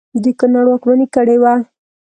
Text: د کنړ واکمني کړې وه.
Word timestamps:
د 0.23 0.25
کنړ 0.39 0.65
واکمني 0.69 1.07
کړې 1.15 1.37
وه. 1.43 1.53